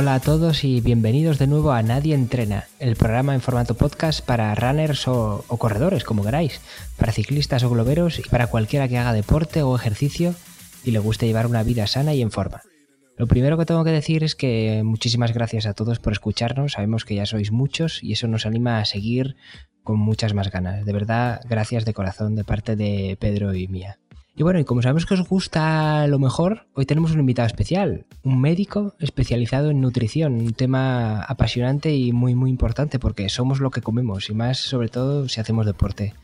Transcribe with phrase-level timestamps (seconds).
[0.00, 4.24] Hola a todos y bienvenidos de nuevo a Nadie Entrena, el programa en formato podcast
[4.24, 6.62] para runners o, corredores, como queráis,
[6.96, 10.34] para ciclistas o globeros y para cualquiera que haga deporte o ejercicio
[10.84, 12.62] y le guste llevar una vida sana y en forma.
[13.18, 17.04] Lo primero que tengo que decir es que muchísimas gracias a todos por escucharnos, sabemos
[17.04, 19.36] que ya sois muchos y eso nos anima a seguir
[19.82, 20.86] con muchas más ganas.
[20.86, 23.98] De verdad, gracias de corazón de parte de Pedro y mía.
[24.40, 28.06] Y bueno, y como sabemos que os gusta lo mejor, hoy tenemos un invitado especial,
[28.22, 33.70] un médico especializado en nutrición, un tema apasionante y muy muy importante porque somos lo
[33.70, 36.14] que comemos y más sobre todo si hacemos deporte.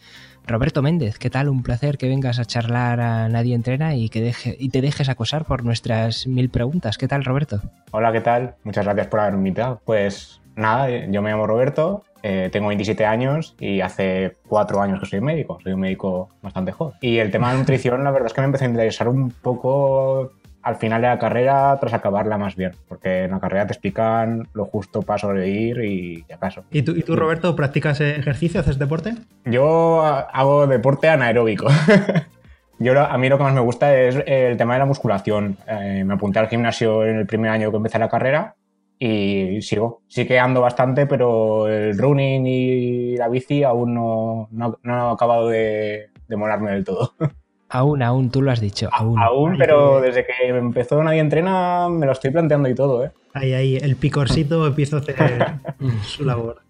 [0.46, 1.50] Roberto Méndez, ¿qué tal?
[1.50, 5.10] Un placer que vengas a charlar a Nadie Entrena y que deje, y te dejes
[5.10, 6.96] acosar por nuestras mil preguntas.
[6.96, 7.60] ¿Qué tal, Roberto?
[7.90, 8.54] Hola, ¿qué tal?
[8.64, 9.82] Muchas gracias por haberme invitado.
[9.84, 15.06] Pues nada, yo me llamo Roberto, eh, tengo 27 años y hace cuatro años que
[15.06, 15.60] soy médico.
[15.62, 16.96] Soy un médico bastante joven.
[17.00, 20.32] Y el tema de nutrición, la verdad es que me empezó a interesar un poco
[20.60, 24.48] al final de la carrera tras acabarla más bien, porque en la carrera te explican
[24.54, 26.64] lo justo para sobrevivir y ya acaso.
[26.72, 29.14] ¿Y tú, ¿Y tú, Roberto, practicas ejercicio, haces deporte?
[29.44, 31.68] Yo hago deporte anaeróbico.
[32.80, 35.56] Yo a mí lo que más me gusta es el tema de la musculación.
[35.68, 38.55] Eh, me apunté al gimnasio en el primer año que empecé la carrera
[38.98, 40.02] y sigo.
[40.06, 45.12] Sí que ando bastante, pero el running y la bici aún no, no, no he
[45.12, 47.12] acabado de, de molarme del todo.
[47.68, 48.88] Aún, aún, tú lo has dicho.
[48.92, 53.10] Aún, aún pero desde que empezó Nadie Entrena me lo estoy planteando y todo, ¿eh?
[53.34, 55.16] Ahí, ahí, el picorcito empieza a hacer
[56.04, 56.62] su labor.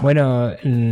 [0.00, 0.50] Bueno,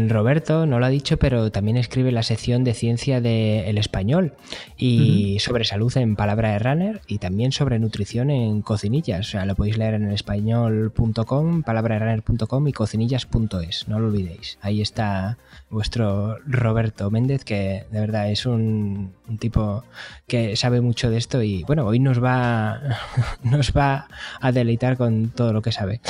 [0.09, 4.35] Roberto no lo ha dicho, pero también escribe la sección de ciencia del Español
[4.77, 5.41] y uh -huh.
[5.41, 9.29] sobre salud en Palabra de Runner y también sobre nutrición en Cocinillas.
[9.29, 13.89] O sea, lo podéis leer en el español.com, palabraderunner.com y cocinillas.es.
[13.89, 14.59] No lo olvidéis.
[14.63, 15.39] Ahí está
[15.71, 19.85] vuestro Roberto Méndez, que de verdad es un, un tipo
[20.27, 22.81] que sabe mucho de esto y bueno, hoy nos va,
[23.43, 24.09] nos va
[24.41, 26.01] a deleitar con todo lo que sabe.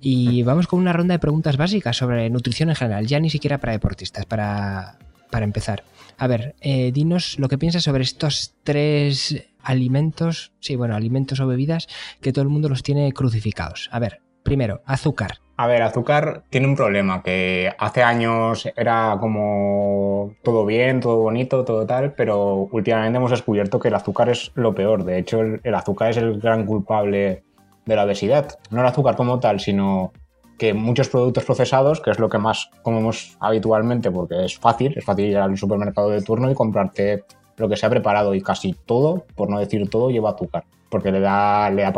[0.00, 3.58] Y vamos con una ronda de preguntas básicas sobre nutrición en general, ya ni siquiera
[3.58, 4.98] para deportistas, para,
[5.30, 5.84] para empezar.
[6.18, 11.46] A ver, eh, dinos lo que piensas sobre estos tres alimentos, sí, bueno, alimentos o
[11.46, 11.88] bebidas
[12.20, 13.88] que todo el mundo los tiene crucificados.
[13.92, 15.38] A ver, primero, azúcar.
[15.56, 21.64] A ver, azúcar tiene un problema, que hace años era como todo bien, todo bonito,
[21.64, 25.04] todo tal, pero últimamente hemos descubierto que el azúcar es lo peor.
[25.04, 27.42] De hecho, el, el azúcar es el gran culpable
[27.86, 28.58] de la obesidad.
[28.70, 30.12] No el azúcar como tal, sino
[30.58, 35.04] que muchos productos procesados, que es lo que más comemos habitualmente porque es fácil, es
[35.04, 37.24] fácil ir al supermercado de turno y comprarte
[37.56, 41.12] lo que se ha preparado y casi todo, por no decir todo, lleva azúcar, porque
[41.12, 41.92] le da, le da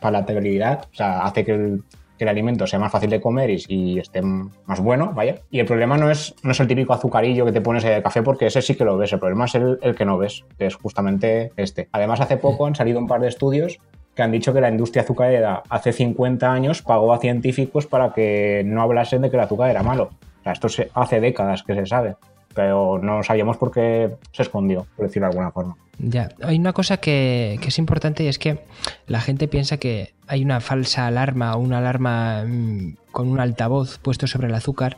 [0.00, 1.84] palatabilidad, o sea, hace que el,
[2.18, 5.36] que el alimento sea más fácil de comer y, esté más bueno, vaya.
[5.50, 8.22] Y el problema no es, no es el típico azucarillo que te pones de café,
[8.22, 10.66] porque ese sí que lo ves, el problema es el, el que no ves, que
[10.66, 11.88] es justamente este.
[11.92, 13.78] Además, hace poco han salido un par de estudios
[14.18, 18.64] que han dicho que la industria azucarera hace 50 años pagó a científicos para que
[18.66, 20.10] no hablasen de que el azúcar era malo.
[20.40, 22.16] O sea, esto se, hace décadas que se sabe,
[22.52, 25.76] pero no sabíamos por qué se escondió, por decirlo de alguna forma.
[26.00, 28.64] Ya, hay una cosa que, que, es importante y es que
[29.06, 33.98] la gente piensa que hay una falsa alarma o una alarma mmm, con un altavoz
[33.98, 34.96] puesto sobre el azúcar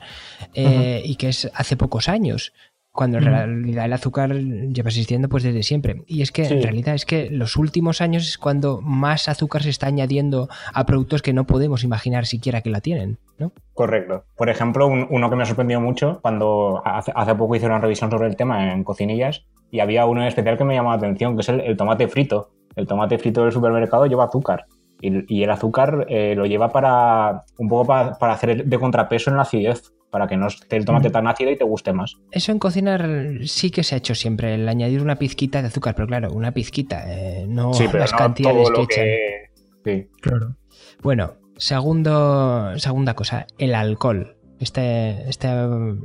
[0.55, 1.11] eh, uh -huh.
[1.11, 2.55] y que es hace pocos años
[2.93, 6.03] cuando en realidad el azúcar lleva existiendo pues desde siempre.
[6.07, 6.55] Y es que sí.
[6.55, 10.87] en realidad es que los últimos años es cuando más azúcar se está añadiendo a
[10.87, 13.53] productos que no podemos imaginar siquiera que la tienen, ¿no?
[13.75, 14.25] Correcto.
[14.37, 17.79] Por ejemplo, un, uno que me ha sorprendido mucho cuando hace, hace, poco hice una
[17.79, 20.97] revisión sobre el tema en cocinillas y había uno en especial que me llamó la
[20.97, 22.51] atención, que es el, el tomate frito.
[22.75, 24.67] El tomate frito del supermercado lleva azúcar.
[25.01, 29.31] Y, y el azúcar eh, lo lleva para un poco para, para hacer de contrapeso
[29.31, 32.17] en la acidez para que no esté el tomate tan ácido y te guste más.
[32.31, 33.09] Eso en cocinar
[33.45, 36.53] sí que se ha hecho siempre, el añadir una pizquita de azúcar, pero claro, una
[36.53, 39.51] pizquita, eh, no sí, las no cantidades todo que, que echan.
[39.85, 40.09] Sí.
[40.21, 40.57] Claro.
[41.03, 44.37] Bueno, segundo, segunda cosa, el alcohol.
[44.59, 45.49] Este, este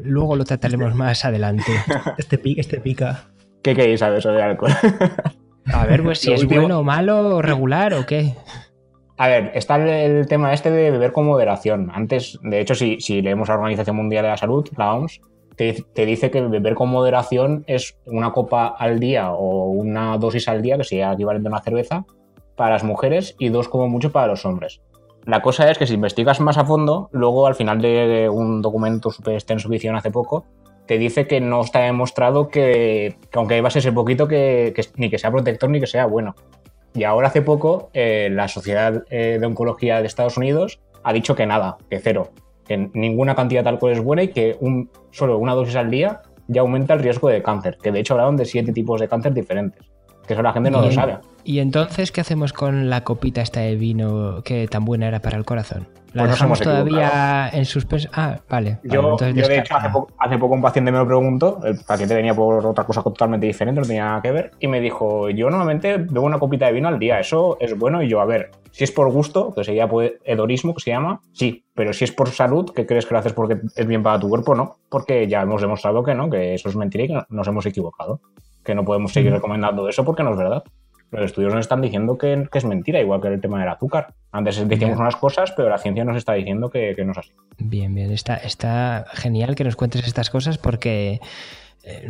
[0.03, 0.97] luego lo trataremos este.
[0.97, 1.71] más adelante.
[2.18, 3.25] Este pica, este pica.
[3.62, 4.71] ¿Qué queréis saber sobre el alcohol?
[5.65, 6.62] A ver, pues si es último...
[6.62, 8.35] bueno, malo, regular o qué.
[9.17, 11.89] A ver, está el, tema este de beber con moderación.
[11.94, 15.21] Antes, de hecho, si, si leemos la Organización Mundial de la Salud, la OMS,
[15.56, 20.50] te, te, dice que beber con moderación es una copa al día o una dosis
[20.50, 22.06] al día, que sería equivalente a una cerveza,
[22.57, 24.81] para las mujeres y dos como mucho para los hombres.
[25.25, 29.12] La cosa es que si investigas más a fondo, luego al final de un documento
[29.12, 30.45] súper extenso que hicieron hace poco,
[30.85, 35.09] te dice que no está demostrado que, que aunque bebas ese poquito, que, que, ni
[35.09, 36.35] que sea protector ni que sea bueno.
[36.95, 41.36] Y ahora hace poco eh, la Sociedad eh, de Oncología de Estados Unidos ha dicho
[41.36, 42.31] que nada, que cero,
[42.65, 46.21] que ninguna cantidad de alcohol es buena y que un, solo una dosis al día
[46.47, 49.33] ya aumenta el riesgo de cáncer, que de hecho hablaron de siete tipos de cáncer
[49.33, 49.86] diferentes,
[50.25, 51.18] que eso la gente no lo sabe.
[51.44, 55.38] ¿Y entonces qué hacemos con la copita esta de vino que tan buena era para
[55.38, 55.88] el corazón?
[56.15, 58.07] ¿La Pues nos dejamos hemos todavía en suspenso?
[58.13, 58.79] Ah, vale.
[58.83, 61.59] Yo, vale, entonces yo, de hecho, hace poco, hace poco un paciente me lo preguntó,
[61.65, 64.79] el paciente venía por otra cosa totalmente diferente, no tenía nada que ver, y me
[64.79, 68.21] dijo, yo normalmente bebo una copita de vino al día, eso es bueno, y yo,
[68.21, 71.91] a ver, si es por gusto, que sería pues, hedonismo, que se llama, sí, pero
[71.91, 74.56] si es por salud, ¿qué crees que lo haces porque es bien para tu cuerpo?
[74.56, 77.45] No, porque ya hemos demostrado que no, que eso es mentira y que no- nos
[77.50, 78.21] hemos equivocado,
[78.63, 79.35] que no podemos seguir Mm.
[79.35, 80.63] recomendando eso porque no es verdad.
[81.11, 84.13] Los estudios nos están diciendo que, que es mentira, igual que el tema del azúcar.
[84.31, 87.31] Antes decíamos unas cosas, pero la ciencia nos está diciendo que, que no es así.
[87.57, 88.11] Bien, bien.
[88.11, 91.19] Está, está genial que nos cuentes estas cosas porque
[91.83, 92.09] eh,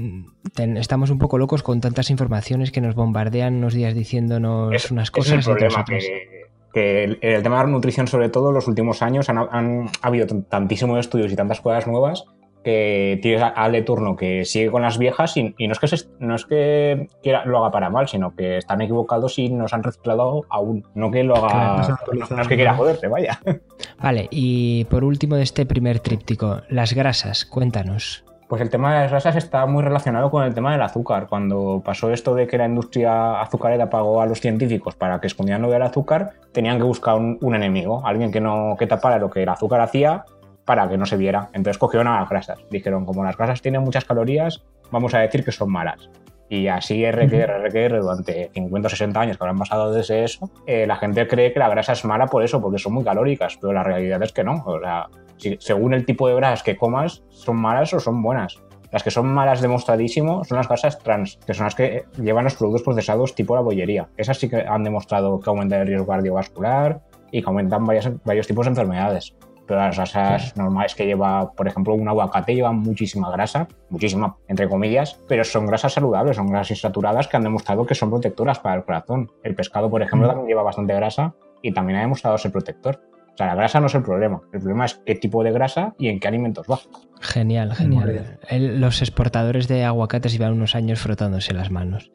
[0.78, 5.12] estamos un poco locos con tantas informaciones que nos bombardean unos días diciéndonos Es- unas
[5.12, 6.04] cosas es el problema, otras.
[6.04, 9.38] que, que el, el tema de la nutrición, sobre todo, en los últimos años han,
[9.38, 12.26] han ha habido tantísimos estudios y tantas cosas nuevas
[12.66, 15.88] que tienes a Ale Turno que sigue con las viejas y, y no es que
[15.88, 19.72] se- no es que quiera- lo haga para mal, sino que están equivocados y nos
[19.74, 20.84] han reciclado aún.
[20.96, 21.88] No que lo haga.
[22.32, 23.40] no, es que quiera joderte, vaya.
[24.02, 28.24] Vale, y por último de este primer tríptico, las grasas, cuéntanos.
[28.48, 31.26] Pues el tema de las grasas está muy relacionado con el tema del azúcar.
[31.28, 35.64] Cuando pasó esto de que la industria azucarera pagó a los científicos para que escondieran
[35.64, 39.32] lo del azúcar, tenían que buscar un, un enemigo, alguien que no que tapara lo
[39.32, 40.26] que el azúcar hacía
[40.66, 41.50] para que no se viera.
[41.54, 42.60] Entonces cogieron a las grasas.
[42.72, 46.10] Dijeron, como las grasas tienen muchas calorías, vamos a decir que son malas.
[46.48, 50.86] Y así RQR, RQR durante 50 o 60 años que habrán pasado desde eso, eh,
[50.86, 53.74] la gente cree que la grasa es mala por eso, porque son muy calóricas, pero
[53.74, 54.64] la realidad es que no.
[54.66, 55.08] O sea,
[55.38, 58.62] si- según el tipo de grasas que comas, son malas o son buenas.
[58.92, 62.56] Las que son malas demostradísimo son las grasas trans, que son las que llevan los
[62.56, 64.08] productos procesados tipo la bollería.
[64.16, 67.02] Esas sí que han demostrado que aumentan el riesgo cardiovascular
[67.32, 69.36] y que aumentan varias- varios tipos de enfermedades.
[69.68, 74.70] Pero las grasas normales que lleva, por ejemplo, un aguacate lleva muchísima grasa, muchísima, entre
[74.70, 78.76] comillas, pero son grasas saludables, son grasas insaturadas que han demostrado que son protectoras para
[78.76, 79.32] el corazón.
[79.44, 80.32] El pescado, por ejemplo, Mm.
[80.32, 81.34] también lleva bastante grasa
[81.64, 83.02] y también ha demostrado ser protector.
[83.34, 84.40] O sea, la grasa no es el problema.
[84.54, 86.80] El problema es qué tipo de grasa y en qué alimentos va.
[87.20, 88.38] Genial, genial.
[88.48, 92.12] El- los exportadores de aguacates llevan unos años frotándose las manos.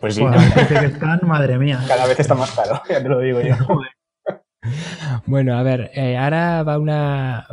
[0.00, 1.80] Pues sí, Bueno, el precio que están, madre mía.
[1.86, 3.54] cada vez está más caro, ya te lo digo yo.
[5.26, 7.46] Bueno, a ver, eh, ahora va una...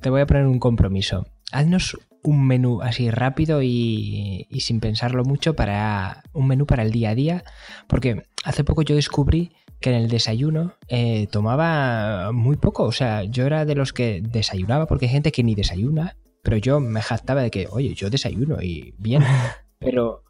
[0.00, 1.26] Te voy a poner un compromiso.
[1.50, 6.92] Haznos un menú así rápido y, y sin pensarlo mucho para un menú para el
[6.92, 7.44] día a día,
[7.88, 9.52] porque hace poco yo descubrí
[9.82, 14.22] que en el desayuno eh, tomaba muy poco, o sea, yo era de los que
[14.22, 18.08] desayunaba, porque hay gente que ni desayuna, pero yo me jactaba de que, oye, yo
[18.08, 19.22] desayuno y bien,
[19.78, 20.22] pero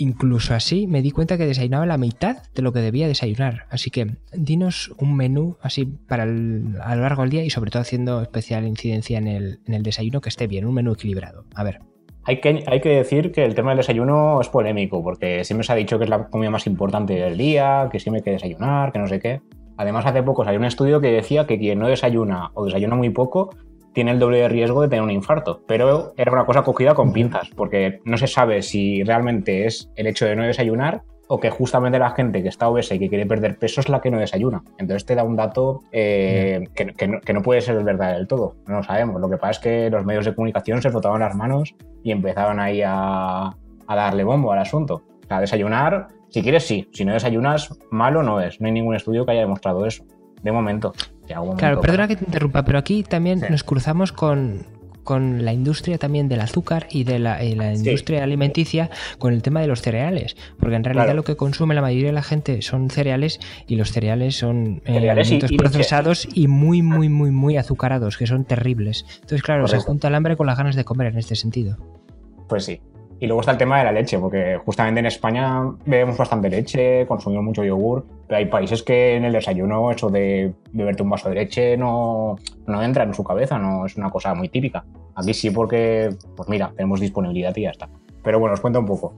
[0.00, 3.66] incluso así me di cuenta que desayunaba la mitad de lo que debía desayunar.
[3.70, 7.82] Así que dinos un menú así para a lo largo del día y sobre todo
[7.82, 11.44] haciendo especial incidencia en el, en el desayuno que esté bien, un menú equilibrado.
[11.54, 11.80] A ver.
[12.24, 15.72] Hay que, hay que decir que el tema del desayuno es polémico, porque siempre se
[15.72, 18.92] ha dicho que es la comida más importante del día, que siempre hay que desayunar,
[18.92, 19.40] que no sé qué.
[19.78, 23.08] Además, hace poco salió un estudio que decía que quien no desayuna o desayuna muy
[23.08, 23.50] poco
[23.92, 25.62] tiene el doble de riesgo de tener un infarto.
[25.66, 30.06] Pero era una cosa cogida con pinzas, porque no se sabe si realmente es el
[30.06, 31.02] hecho de no desayunar
[31.32, 34.00] o que justamente la gente que está obesa y que quiere perder peso es la
[34.00, 34.64] que no desayuna.
[34.78, 38.26] Entonces te da un dato eh, que, que no, que no puede ser verdad del
[38.26, 38.56] todo.
[38.66, 39.20] No lo sabemos.
[39.20, 42.58] Lo que pasa es que los medios de comunicación se frotaban las manos y empezaban
[42.58, 45.02] ahí a, a darle bombo al asunto.
[45.22, 46.88] O sea, desayunar, si quieres, sí.
[46.92, 48.60] Si no desayunas, malo no es.
[48.60, 50.04] No hay ningún estudio que haya demostrado eso.
[50.42, 50.92] De momento.
[51.26, 53.46] De algún Claro, momento, perdona que te interrumpa, pero aquí también Sí.
[53.50, 54.66] nos cruzamos con,
[55.04, 57.84] con la industria también del azúcar y de la, y la Sí.
[57.88, 60.36] industria alimenticia con el tema de los cereales.
[60.58, 61.16] Porque en realidad Claro.
[61.16, 64.92] lo que consume la mayoría de la gente son cereales y los cereales son eh,
[64.94, 69.04] Cereales alimentos y procesados y muy, muy, muy, muy azucarados, que son terribles.
[69.16, 71.76] Entonces, claro, se junta el hambre con las ganas de comer en este sentido.
[72.48, 72.80] Pues sí.
[73.20, 77.06] Y luego está el tema de la leche, porque justamente en España bebemos bastante leche,
[77.06, 81.28] consumimos mucho yogur, pero hay países que en el desayuno eso de beberte un vaso
[81.28, 82.36] de leche no,
[82.66, 84.86] no entra en su cabeza, no es una cosa muy típica.
[85.14, 87.90] Aquí sí porque, pues mira, tenemos disponibilidad y ya está.
[88.22, 89.12] Pero bueno, os cuento un poco.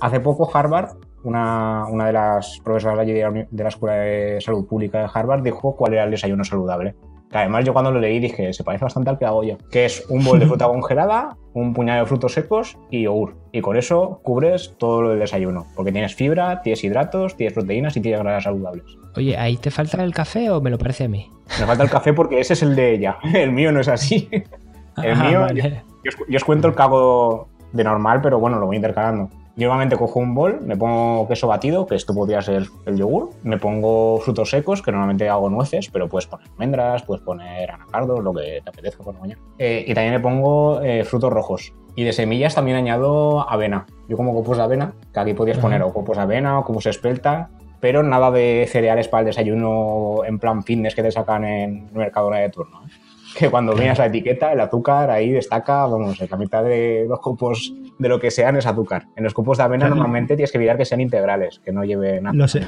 [0.00, 5.08] Hace poco Harvard, una, una de las profesoras de la Escuela de Salud Pública de
[5.12, 6.94] Harvard, dijo cuál era el desayuno saludable.
[7.30, 9.56] Que además yo cuando lo leí dije, se parece bastante al que hago yo.
[9.70, 13.36] Que es un bol de fruta congelada, un puñado de frutos secos y yogur.
[13.52, 15.66] Y con eso cubres todo lo del desayuno.
[15.76, 18.84] Porque tienes fibra, tienes hidratos, tienes proteínas y tienes grasas saludables.
[19.16, 21.30] Oye, ¿ahí te falta el café o me lo parece a mí?
[21.60, 23.18] Me falta el café porque ese es el de ella.
[23.34, 24.28] El mío no es así.
[24.32, 25.82] El Ah, mío, vale.
[26.04, 29.28] Yo os, yo os cuento el hago de normal, pero bueno, lo voy intercalando.
[29.58, 33.30] Yo normalmente cojo un bol, me pongo queso batido, que esto podría ser el yogur,
[33.42, 38.22] me pongo frutos secos, que normalmente hago nueces, pero puedes poner almendras, puedes poner anacardos,
[38.22, 39.40] lo que te apetezca por la mañana.
[39.58, 41.72] Eh, y también me pongo eh, frutos rojos.
[41.96, 43.86] Y de semillas también añado avena.
[44.08, 45.66] Yo como copos de avena, que aquí podías Ajá.
[45.66, 47.50] poner o copos de avena o copos espelta,
[47.80, 52.36] pero nada de cereales para el desayuno en plan fitness que te sacan en Mercadona
[52.38, 52.82] de turno.
[52.86, 53.07] ¿eh?
[53.38, 57.72] Que cuando miras la etiqueta, el azúcar ahí destaca, vamos, la mitad de los copos
[57.96, 59.06] de lo que sean es azúcar.
[59.14, 62.24] En los copos de avena normalmente tienes que evitar que sean integrales, que no lleven
[62.24, 62.34] nada.
[62.36, 62.58] Los,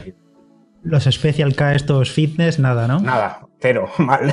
[0.83, 3.01] los Special K estos fitness, nada, ¿no?
[3.01, 4.33] Nada, cero, mal.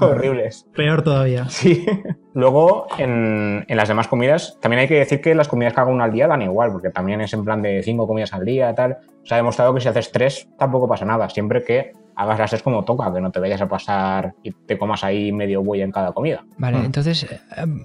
[0.00, 0.66] Horribles.
[0.76, 1.48] Peor todavía.
[1.48, 1.86] Sí.
[2.34, 5.90] Luego, en, en, las demás comidas, también hay que decir que las comidas que hago
[5.90, 8.74] una al día dan igual, porque también es en plan de cinco comidas al día,
[8.74, 8.98] tal.
[9.24, 12.62] Se ha demostrado que si haces tres, tampoco pasa nada, siempre que hagas las tres
[12.62, 15.90] como toca, que no te vayas a pasar y te comas ahí medio buey en
[15.90, 16.44] cada comida.
[16.58, 16.84] Vale, mm.
[16.84, 17.26] entonces,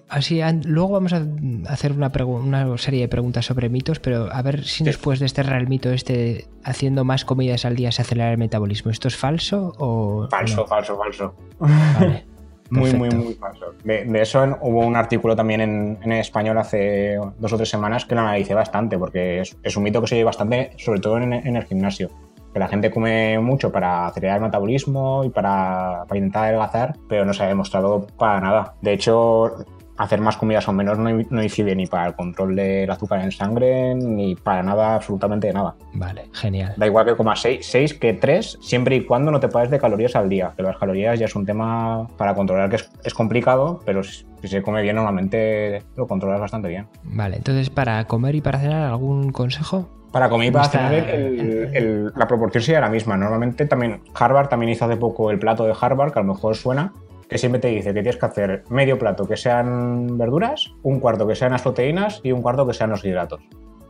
[0.10, 1.25] así, luego vamos a
[1.67, 5.62] hacer una, una, serie de preguntas sobre mitos, pero a ver si después de desterrar
[5.62, 8.91] el mito este, haciendo más comidas al día se acelera el metabolismo.
[8.91, 10.27] ¿Esto es falso o...?
[10.29, 11.36] Falso, falso, falso.
[11.60, 12.25] Vale.
[12.69, 13.74] Muy, muy, muy falso.
[13.84, 18.15] De, eso hubo un artículo también en, en, español hace dos o tres semanas que
[18.15, 21.34] lo analicé bastante, porque es, es un mito que se oye bastante, sobre todo en,
[21.34, 22.10] en, el gimnasio.
[22.57, 27.23] Que la gente come mucho para acelerar el metabolismo y para, para intentar adelgazar, pero
[27.23, 28.73] no se ha demostrado para nada.
[28.81, 29.57] De hecho,
[29.95, 33.31] hacer más comidas o menos no, no, incide ni para el control del azúcar en
[33.31, 35.75] sangre ni para nada, absolutamente nada.
[35.93, 36.73] Vale, genial.
[36.77, 40.15] Da igual que comas 6, que 3, siempre y cuando no te pases de calorías
[40.15, 40.53] al día.
[40.57, 44.25] Que las calorías ya es un tema para controlar que es, es complicado, pero si,
[44.41, 46.87] si, se come bien normalmente lo controlas bastante bien.
[47.03, 49.89] Vale, entonces para comer y para cenar, ¿algún consejo?
[50.11, 53.17] Para comer y para cenar el, el, la proporción sería la misma.
[53.17, 56.55] Normalmente también Harvard también hizo hace poco el plato de Harvard, que a lo mejor
[56.55, 56.93] suena,
[57.29, 61.27] que siempre te dice que tienes que hacer medio plato que sean verduras, un cuarto
[61.27, 63.41] que sean las proteínas y un cuarto que sean los hidratos.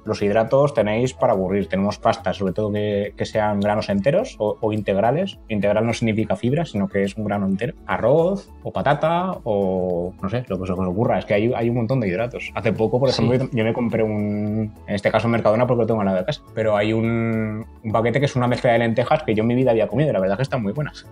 [0.08, 1.68] Los hidratos tenéis para aburrir.
[1.68, 5.38] Tenemos pastas, sobre todo que, que sean granos enteros o, o, integrales.
[5.50, 7.74] Integral no significa fibra, sino que es un grano entero.
[7.86, 11.20] Arroz o patata o no sé, lo que se os ocurra.
[11.20, 12.52] Es que hay, hay un montón de hidratos.
[12.56, 13.50] Hace poco, por ejemplo, sí.
[13.52, 16.42] yo me compré un, en este caso Mercadona porque lo tengo en la de casa,
[16.56, 19.56] pero hay un, un paquete que es una mezcla de lentejas que yo en mi
[19.56, 21.06] vida había comido y la verdad es que están muy buenas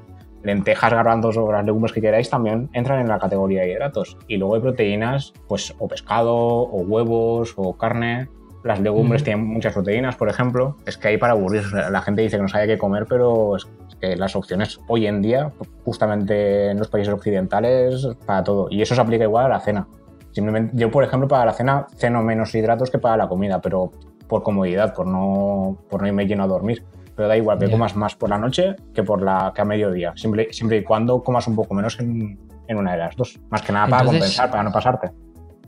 [0.46, 4.18] lentejas, garbanzos o las legumbres que queráis también entran en la categoría de hidratos.
[4.28, 8.30] Y luego hay proteínas, pues o pescado, o huevos, o carne.
[8.66, 9.26] Las legumbres mm.
[9.26, 10.76] tienen muchas proteínas, por ejemplo.
[10.88, 11.64] Es que hay para aburrir.
[11.72, 13.68] La gente dice que no sabe qué comer, pero es
[14.02, 15.52] que las opciones hoy en día,
[15.84, 18.68] justamente en los países occidentales, para todo.
[18.72, 19.88] Y eso se aplica igual a la cena.
[20.32, 23.92] Simplemente, yo, por ejemplo, para la cena ceno menos hidratos que para la comida, pero
[24.28, 26.84] por comodidad, por no, por no irme lleno a dormir
[27.16, 27.74] pero da igual que yeah.
[27.74, 31.24] comas más por la noche que por la que a mediodía, siempre, siempre y cuando
[31.24, 33.40] comas un poco menos en, en una de las dos.
[33.50, 35.12] Más que nada para entonces, compensar, para no pasarte.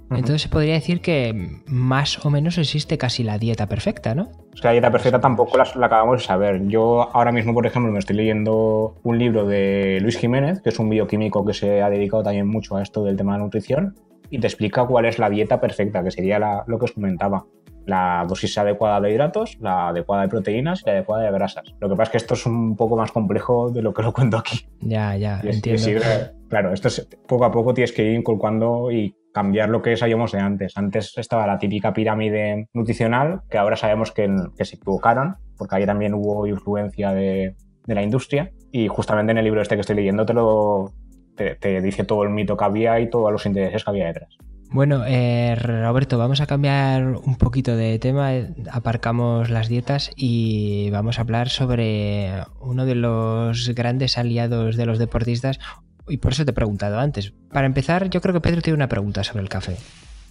[0.10, 4.30] Entonces se podría decir que más o menos existe casi la dieta perfecta, ¿no?
[4.54, 6.68] Es que la dieta perfecta tampoco la, la, acabamos de saber.
[6.68, 10.80] Yo ahora mismo, por ejemplo, me estoy leyendo un libro de Luis Jiménez, que es
[10.80, 13.96] un bioquímico que se ha dedicado también mucho a esto del tema de nutrición,
[14.30, 17.46] y te explica cuál es la dieta perfecta, que sería la, lo que os comentaba
[17.88, 21.74] la dosis adecuada de hidratos, la adecuada de proteínas y la adecuada de grasas.
[21.80, 24.12] Lo que pasa es que esto es un poco más complejo de lo que lo
[24.14, 24.68] cuento aquí.
[24.82, 26.06] Ya, ya, es, entiendo.
[26.06, 29.96] Es, claro, esto es, poco a poco tienes que ir inculcando y cambiar lo que
[29.96, 30.76] sabíamos de antes.
[30.78, 34.28] Antes estaba la típica pirámide nutricional, que ahora sabemos que,
[34.64, 38.52] se equivocaron, porque ahí también hubo influencia de, la industria.
[38.72, 40.92] Y justamente en el libro este que estoy leyendo te lo
[41.36, 44.36] te dice todo el mito que había y todos los intereses que había detrás.
[44.72, 48.32] Bueno, eh, Roberto, vamos a cambiar un poquito de tema,
[48.72, 54.98] aparcamos las dietas y vamos a hablar sobre uno de los grandes aliados de los
[54.98, 55.60] deportistas
[56.08, 57.34] y por eso te he preguntado antes.
[57.52, 59.78] Para empezar, yo creo que Pedro tiene una pregunta sobre el café.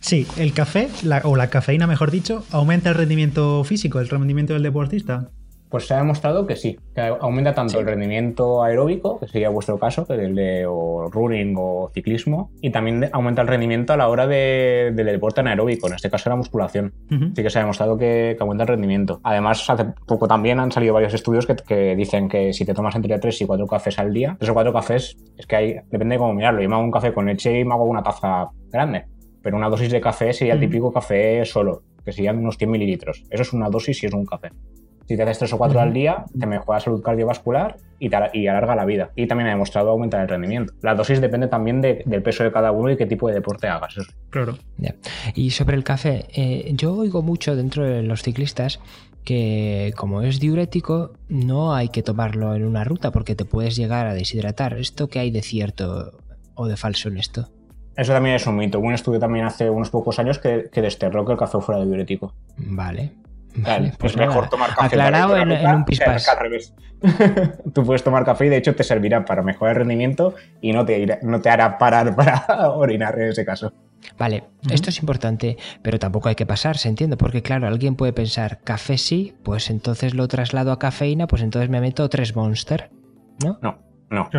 [0.00, 0.88] Sí, el café,
[1.24, 5.30] o la cafeína mejor dicho, aumenta el rendimiento físico, el rendimiento del deportista.
[5.76, 7.78] Pues se ha demostrado que sí, que aumenta tanto sí.
[7.78, 12.70] el rendimiento aeróbico, que sería vuestro caso, que el de o running o ciclismo, y
[12.70, 16.36] también aumenta el rendimiento a la hora de, del deporte anaeróbico, en este caso la
[16.36, 16.94] musculación.
[17.10, 17.36] Uh -huh.
[17.36, 19.20] Sí que se ha demostrado que, que, aumenta el rendimiento.
[19.22, 22.96] Además, hace poco también han salido varios estudios que, que, dicen que si te tomas
[22.96, 26.14] entre 3 y 4 cafés al día, 3 o 4 cafés, es que hay, depende
[26.14, 26.62] de cómo mirarlo.
[26.62, 29.04] Yo me hago un café con leche y me hago una taza grande,
[29.42, 33.24] pero una dosis de café sería el típico café solo, que serían unos 100 mililitros.
[33.28, 34.48] Eso es una dosis si es un café.
[35.08, 35.84] Si te haces 3 o 4 uh -huh.
[35.84, 39.10] al día, te mejora la salud cardiovascular y, te, y, alarga la vida.
[39.14, 40.74] Y también ha demostrado aumentar el rendimiento.
[40.82, 43.68] La dosis depende también de, del peso de cada uno y qué tipo de deporte
[43.68, 43.96] hagas.
[43.96, 44.12] Eso.
[44.30, 44.58] Claro.
[44.78, 44.96] Yeah.
[45.34, 48.80] Y sobre el café, eh, yo oigo mucho dentro de los ciclistas
[49.24, 54.06] que como es diurético no hay que tomarlo en una ruta porque te puedes llegar
[54.06, 54.78] a deshidratar.
[54.78, 56.12] ¿Esto qué hay de cierto
[56.54, 57.48] o de falso en esto?
[57.96, 58.78] Eso también es un mito.
[58.78, 62.34] Un estudio también hace unos pocos años que, que desterró que el café fuera diurético.
[62.56, 63.12] Vale.
[63.56, 64.86] Vale, pues es mejor tomar café.
[64.86, 66.28] Aclarado en, en, un pispás.
[66.30, 66.74] Al revés.
[67.74, 70.84] Tú puedes tomar café y de hecho te servirá para mejorar el rendimiento y no
[70.84, 73.72] te, irá, no te hará parar para orinar en ese caso.
[74.18, 78.60] Vale, esto es importante, pero tampoco hay que pasarse, entiendo, porque claro, alguien puede pensar,
[78.62, 82.90] café sí, pues entonces lo traslado a cafeína, pues entonces me meto tres Monster,
[83.42, 83.58] ¿no?
[83.62, 83.78] No,
[84.10, 84.30] no.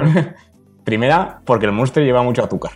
[0.85, 2.71] Primera, porque el Monster lleva mucho azúcar.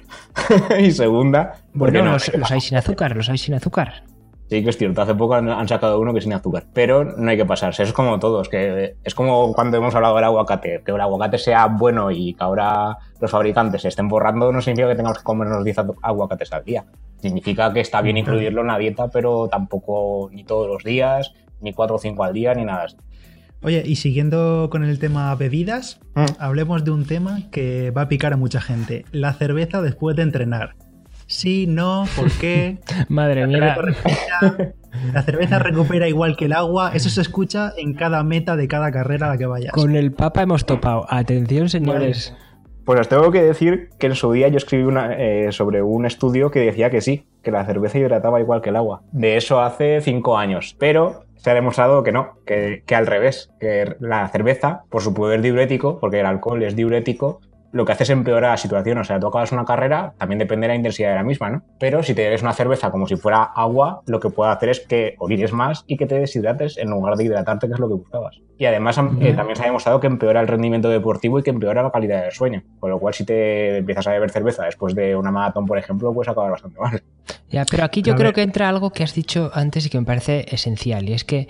[0.79, 4.03] y segunda, porque bueno, no, los, los hay sin azúcar, los hay sin azúcar.
[4.51, 5.01] Sí, que es cierto.
[5.01, 6.65] Hace poco han, han sacado uno que es sin azúcar.
[6.73, 7.83] Pero no hay que pasarse.
[7.83, 8.49] Eso es como todos.
[8.49, 10.81] Que es como cuando hemos hablado del aguacate.
[10.85, 14.89] Que el aguacate sea bueno y que ahora los fabricantes se estén borrando no significa
[14.89, 16.83] que tengamos que comernos 10 aguacates al día.
[17.21, 21.71] Significa que está bien incluirlo en la dieta, pero tampoco ni todos los días, ni
[21.71, 22.97] 4 o 5 al día, ni nada así.
[23.63, 26.25] Oye, y siguiendo con el tema bebidas, Mm.
[26.39, 29.05] hablemos de un tema que va a picar a mucha gente.
[29.13, 30.75] La cerveza después de entrenar.
[31.31, 32.79] Sí, no, ¿por qué?
[33.07, 33.77] Madre mía,
[35.13, 36.91] La cerveza recupera igual que el agua.
[36.93, 39.71] Eso se escucha en cada meta de cada carrera a la que vayas.
[39.71, 41.05] con el Papa hemos topado.
[41.07, 42.35] Atención, señores.
[42.83, 46.05] Pues os tengo que decir que en su día yo escribí una, eh, sobre un
[46.05, 49.01] estudio que decía que sí, que la cerveza hidrataba igual que el agua.
[49.13, 50.75] De eso hace cinco años.
[50.79, 55.13] Pero se ha demostrado que no, que, que al revés, que la cerveza, por su
[55.13, 57.39] poder diurético, porque el alcohol es diurético,
[57.71, 58.97] lo que hace es empeorar la situación.
[58.97, 61.63] O sea, tú acabas una carrera, también depende de la intensidad de la misma, ¿no?
[61.79, 64.79] Pero si te bebes una cerveza como si fuera agua, lo que puede hacer es
[64.81, 67.95] que orines más y que te deshidrates en lugar de hidratarte, que es lo que
[67.95, 68.39] buscabas.
[68.57, 71.81] Y además eh, también se ha demostrado que empeora el rendimiento deportivo y que empeora
[71.81, 72.61] la calidad del sueño.
[72.79, 76.13] Con lo cual, si te empiezas a beber cerveza después de una maratón, por ejemplo,
[76.13, 77.01] puedes acabar bastante mal.
[77.49, 78.35] Ya, pero aquí yo A creo ver.
[78.35, 81.47] que entra algo que has dicho antes y que me parece esencial, y es que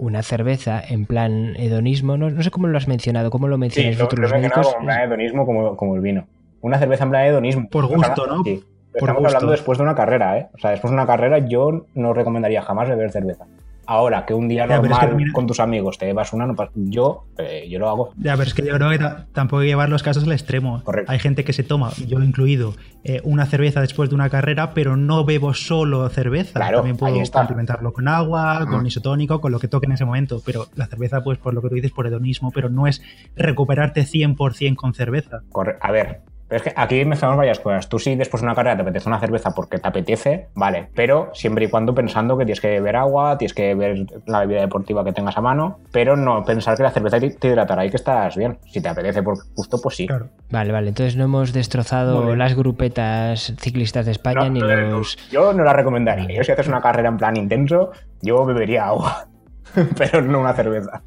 [0.00, 3.60] una cerveza en plan hedonismo, no, no sé cómo lo has mencionado, cómo lo Sí,
[3.60, 4.66] mencionáis lo, lo he los mencionado médicos.
[4.74, 6.26] como en plan hedonismo como, como el vino.
[6.62, 7.68] Una cerveza en plan hedonismo.
[7.68, 8.42] Por gusto, ¿no?
[8.42, 8.64] Sí.
[8.92, 9.36] Por Estamos gusto.
[9.36, 10.48] hablando después de una carrera, ¿eh?
[10.54, 13.46] O sea, después de una carrera yo no recomendaría jamás beber cerveza.
[13.90, 16.46] Ahora, que un día Ya, es normal que mira- con tus amigos te bebas una,
[16.46, 18.12] no yo, eh, yo lo hago.
[18.18, 20.30] Ya, pero es que yo creo que ta- tampoco hay que llevar los casos al
[20.30, 20.80] extremo.
[20.84, 21.10] Correcto.
[21.10, 24.96] Hay gente que se toma, yo incluido, eh, una cerveza después de una carrera, pero
[24.96, 26.52] no bebo solo cerveza.
[26.60, 28.86] Claro, También puedo complementarlo con agua, con Mm.
[28.86, 30.40] isotónico, con lo que toque en ese momento.
[30.46, 33.02] Pero la cerveza, pues por lo que tú dices, por hedonismo, pero no es
[33.34, 35.40] recuperarte 100% con cerveza.
[35.50, 36.20] Corre- A ver,
[36.50, 37.88] pero es que aquí mezclamos varias cosas.
[37.88, 41.30] Tú sí después de una carrera te apetece una cerveza porque te apetece, vale, pero
[41.32, 45.04] siempre y cuando pensando que tienes que beber agua, tienes que beber la bebida deportiva
[45.04, 48.34] que tengas a mano, pero no pensar que la cerveza te hidratará y que estás
[48.34, 48.58] bien.
[48.66, 50.08] Si te apetece por gusto, pues sí.
[50.08, 50.26] Claro.
[50.50, 55.18] Vale, vale, entonces no hemos destrozado las grupetas ciclistas de España No, ni no, los...
[55.30, 56.36] Yo no la recomendaría.
[56.36, 59.28] Yo si haces una carrera en plan intenso, yo bebería agua,
[59.96, 61.04] pero no una cerveza.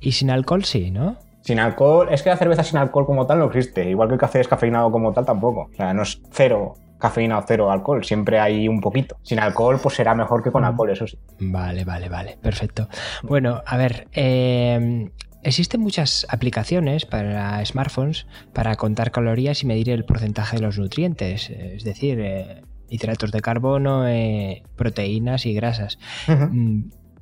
[0.00, 1.18] Y sin alcohol sí, ¿no?
[1.46, 3.88] Sin alcohol, es que la cerveza sin alcohol como tal no existe.
[3.88, 5.70] Igual que el café descafeinado como tal tampoco.
[5.72, 9.16] O sea, no es cero cafeína o cero alcohol, siempre hay un poquito.
[9.22, 10.66] Sin alcohol, pues será mejor que con Mm.
[10.66, 11.18] alcohol, eso sí.
[11.38, 12.88] Vale, vale, vale, perfecto.
[13.22, 15.10] Bueno, a ver, eh,
[15.42, 21.50] existen muchas aplicaciones para smartphones para contar calorías y medir el porcentaje de los nutrientes,
[21.50, 25.98] es decir, eh, hidratos de carbono, eh, proteínas y grasas.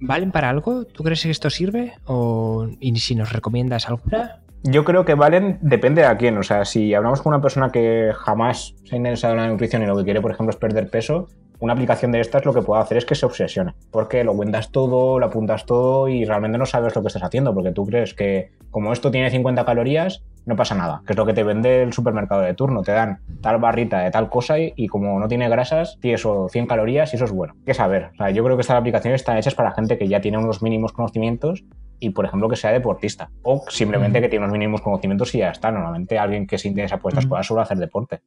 [0.01, 0.85] ¿Valen para algo?
[0.85, 1.95] ¿Tú crees que esto sirve?
[2.07, 4.41] ¿O y si nos recomiendas alguna?
[4.63, 6.39] Yo creo que valen, depende de a quién.
[6.39, 9.83] O sea, si hablamos con una persona que jamás se ha interesado en la nutrición
[9.83, 11.29] y lo que quiere, por ejemplo, es perder peso,
[11.61, 13.75] una aplicación de estas lo que puede hacer es que se obsesione.
[13.91, 17.55] Porque lo cuentas todo, lo apuntas todo y realmente no sabes lo que estás haciendo.
[17.55, 21.03] Porque tú crees que como esto tiene 50 calorías, no pasa nada.
[21.07, 22.83] Que es lo que te vende el supermercado de turno.
[22.83, 26.49] Te dan tal barrita de tal cosa y, y como no tiene grasas, tiene eso
[26.51, 27.55] 100 calorías y eso es bueno.
[27.65, 28.11] ¿Qué saber?
[28.13, 30.63] O sea, yo creo que estas aplicaciones están hechas para gente que ya tiene unos
[30.63, 31.65] mínimos conocimientos
[32.01, 33.31] y, por ejemplo, que sea deportista.
[33.43, 35.71] O simplemente que tiene unos mínimos conocimientos y ya está.
[35.71, 37.31] Normalmente alguien que se interesa por estas Ujú.
[37.31, 38.21] cosas suele hacer deporte.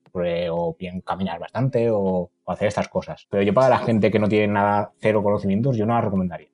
[0.49, 1.99] O bien caminar bastante o,
[2.43, 3.27] o hacer estas cosas.
[3.30, 6.47] Pero yo para la gente que no tiene nada, cero conocimientos, yo no la recomendaría.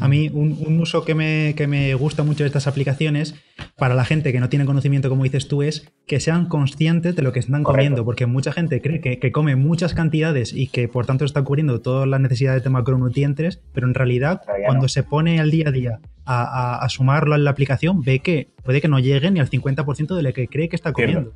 [0.00, 3.34] A mí un, un uso que me, que me gusta mucho de estas aplicaciones
[3.76, 7.22] para la gente que no tiene conocimiento, como dices tú, es que sean conscientes de
[7.22, 7.76] lo que están Correcto.
[7.76, 11.42] comiendo, porque mucha gente cree que, que come muchas cantidades y que por tanto está
[11.42, 14.88] cubriendo todas las necesidades de macronutrientes, pero en realidad Pero cuando no.
[14.88, 18.48] se pone al día a día a, a- a sumarlo en la aplicación, ve que
[18.64, 21.12] puede que no llegue ni al 50% de lo que cree que está Cierto.
[21.14, 21.30] comiendo.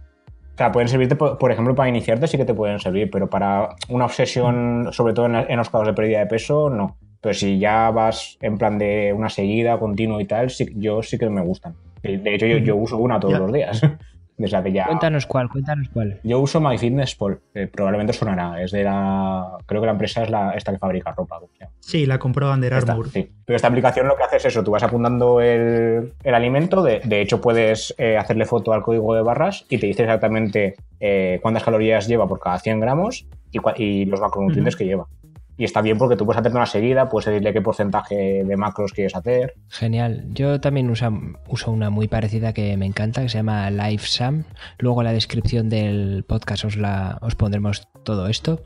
[0.55, 3.71] O sea, pueden servirte, por, ejemplo, para iniciarte sí que te pueden servir, pero para
[3.89, 6.99] una obsesión, sobre todo en los casos de pérdida de peso, no.
[7.21, 11.19] Pero si ya vas en plan de una seguida, continuo y tal, sí, yo sí
[11.19, 11.75] que me gustan.
[12.03, 13.39] De hecho, yo, yo uso una todos Ya.
[13.41, 13.81] los días.
[14.39, 14.87] Desde hace ya...
[14.87, 16.19] Cuéntanos cuál, cuéntanos cuál.
[16.23, 18.63] Yo uso MyFitnessPal, que probablemente sonará.
[18.63, 19.59] Es de la...
[19.67, 21.39] Creo que la empresa es la, esta que fabrica ropa.
[21.81, 23.11] Sí, la compró Under Esta, Armour.
[23.11, 23.31] sí.
[23.45, 27.01] Pero esta aplicación lo que hace es eso, tú vas apuntando el, el alimento, de,
[27.05, 31.39] de hecho puedes eh, hacerle foto al código de barras y te dice exactamente eh,
[31.43, 35.07] cuántas calorías lleva por cada 100 gramos y, cua- y los macronutrientes que lleva.
[35.61, 38.95] Y está bien porque tú puedes hacerte una seguida, puedes decirle qué porcentaje de macros
[38.95, 39.57] quieres hacer.
[39.69, 40.25] Genial.
[40.31, 44.45] Yo también uso, una muy parecida que me encanta, que se llama LiveSam.
[44.79, 48.63] Luego en la descripción del podcast os, la, os pondremos todo esto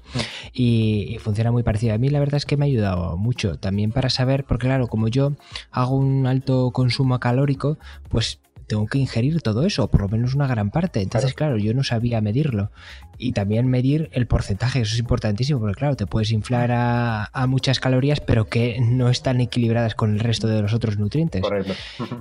[0.52, 1.94] y, y, funciona muy parecido.
[1.94, 4.86] A mí la verdad es que me ha ayudado mucho también para saber, porque claro,
[4.86, 5.32] como yo
[5.72, 7.76] hago un alto consumo calórico,
[8.08, 11.02] pues tengo que ingerir todo eso, por lo menos una gran parte.
[11.02, 11.56] Entonces, claro.
[11.56, 12.70] yo no sabía medirlo.
[13.18, 17.78] Y también medir el porcentaje, eso es importantísimo, porque claro, te puedes inflar a, muchas
[17.78, 21.42] calorías, pero que no están equilibradas con el resto de los otros nutrientes.
[21.42, 21.74] Correcto.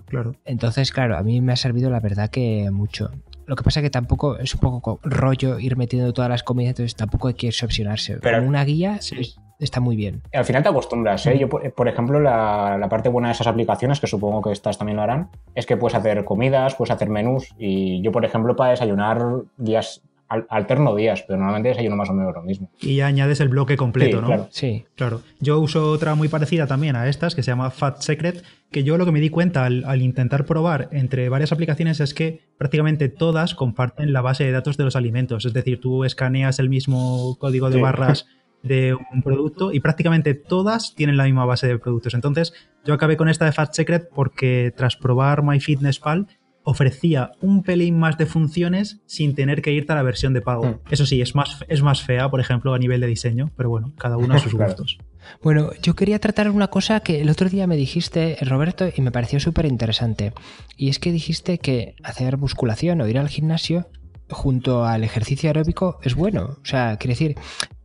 [0.08, 0.36] claro.
[0.46, 3.10] Entonces, claro, a mí me ha servido la verdad que mucho.
[3.46, 6.72] Lo que pasa es que tampoco es un poco rollo ir metiendo todas las comidas,
[6.72, 8.18] entonces tampoco hay que obsesionarse.
[8.22, 10.22] Pero una guía sí está muy bien.
[10.34, 11.38] Al final te acostumbras, ¿eh?
[11.38, 15.04] Yo, por, ejemplo, la, parte buena de esas aplicaciones, que supongo que estas también lo
[15.04, 17.50] harán, es que puedes hacer comidas, puedes hacer menús.
[17.58, 19.24] Y yo, por ejemplo, para desayunar
[19.58, 20.02] días
[20.50, 22.70] alterno días, pero normalmente desayuno más o menos lo mismo.
[22.82, 24.28] Y añades el bloque completo, ¿no?
[24.28, 24.48] Claro.
[24.50, 24.86] Sí.
[24.96, 25.22] Claro.
[25.40, 28.98] Yo uso otra muy parecida también a estas, que se llama Fat Secret, que yo
[28.98, 33.10] lo que me di cuenta al, al, intentar probar entre varias aplicaciones es que prácticamente
[33.10, 35.46] todas comparten la base de datos de los alimentos.
[35.46, 38.26] Es decir, tú escaneas el mismo código de barras
[38.64, 42.14] de un producto y prácticamente todas tienen la misma base de productos.
[42.14, 42.54] Entonces,
[42.86, 46.28] yo acabé con esta de Fat Secret porque tras probar MyFitnessPal
[46.64, 50.64] ofrecía un pelín más de funciones sin tener que irte a la versión de pago.
[50.64, 50.80] Hmm.
[50.90, 53.94] Eso sí, es más, es más fea, por ejemplo, a nivel de diseño, pero bueno,
[53.98, 54.98] cada uno a sus gustos.
[55.42, 59.12] Bueno, yo quería tratar una cosa que el otro día me dijiste, Roberto, y me
[59.12, 60.34] pareció súper interesante.
[60.78, 63.88] Y es que dijiste que hacer musculación o ir al gimnasio
[64.30, 66.58] junto al ejercicio aeróbico es bueno.
[66.62, 67.36] O sea, quiere decir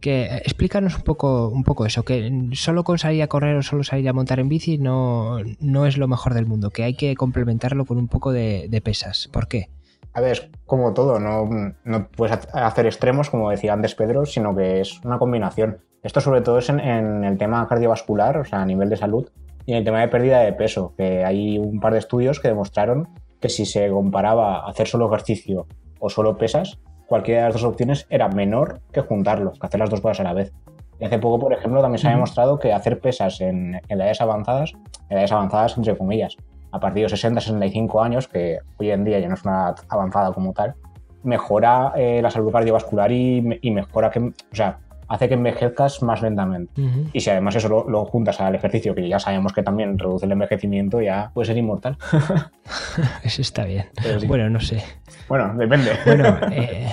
[0.00, 3.82] que explícanos un poco, un poco eso, que solo con salir a correr o solo
[3.84, 7.14] salir a montar en bici no, no es lo mejor del mundo, que hay que
[7.14, 9.28] complementarlo con un poco de, pesas.
[9.32, 9.68] ¿Por qué?
[10.14, 11.48] A ver, como todo, no,
[11.84, 15.78] no, puedes hacer extremos, como decía antes Pedro, sino que es una combinación.
[16.02, 19.28] Esto sobre todo es en, en el tema cardiovascular, o sea, a nivel de salud,
[19.66, 22.48] y en el tema de pérdida de peso, que hay un par de estudios que
[22.48, 23.08] demostraron
[23.40, 25.66] que si se comparaba hacer solo ejercicio
[26.00, 29.90] o solo pesas, cualquiera de las dos opciones era menor que juntarlos, que hacer las
[29.90, 30.52] dos cosas a la vez.
[31.00, 34.72] Y hace poco, por ejemplo, también se ha demostrado que hacer pesas en, edades avanzadas,
[35.08, 36.36] edades avanzadas entre comillas,
[36.70, 40.32] a partir de 60-65 años, que hoy en día ya no es una edad avanzada
[40.32, 40.74] como tal,
[41.22, 46.22] mejora eh, la salud cardiovascular y, y, mejora que, o sea, hace que envejezcas más
[46.22, 46.80] lentamente.
[47.12, 50.32] Y si además eso lo, juntas al ejercicio, que ya sabemos que también reduce el
[50.32, 51.96] envejecimiento, ya puede ser inmortal.
[53.24, 53.86] eso está bien.
[54.26, 54.82] Bueno, no sé.
[55.28, 55.92] Bueno, depende.
[56.04, 56.88] Bueno, eh...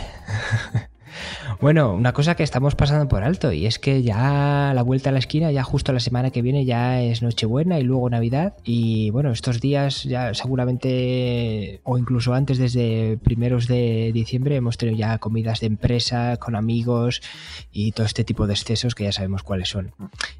[1.61, 5.13] Bueno, una cosa que estamos pasando por alto y es que ya la vuelta a
[5.13, 9.09] la esquina, ya justo la semana que viene ya es Nochebuena y luego Navidad y
[9.11, 15.17] bueno, estos días ya seguramente o incluso antes desde primeros de diciembre hemos tenido ya
[15.17, 17.21] comidas de empresa con amigos
[17.71, 19.93] y todo este tipo de excesos que ya sabemos cuáles son.